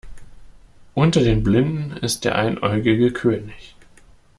Unter 0.95 1.21
den 1.23 1.43
Blinden 1.43 1.95
ist 1.97 2.25
der 2.25 2.33
Einäugige 2.35 3.13
König. 3.13 3.75